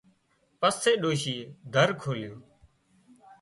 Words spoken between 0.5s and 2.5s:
پسي ڏوشيئي در کولُيون